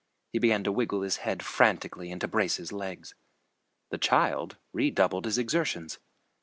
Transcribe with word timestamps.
He 0.33 0.39
began 0.39 0.63
to 0.63 0.71
wiggle 0.71 1.03
his 1.03 1.17
head 1.17 1.43
frantically 1.45 2.11
and 2.11 2.19
to 2.21 2.27
brace 2.27 2.55
his 2.55 2.71
legs. 2.71 3.13
The 3.91 3.99
child 3.99 4.57
redoubled 4.73 5.25
his 5.25 5.37
exertions. 5.37 5.99